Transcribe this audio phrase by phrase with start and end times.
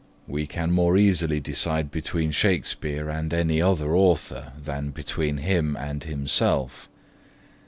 [0.27, 6.03] We can more easily decide between Shakespeare and any other author, than between him and
[6.03, 6.89] himself.